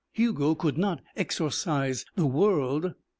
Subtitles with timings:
[0.13, 2.95] Hugo could not exorcise the world.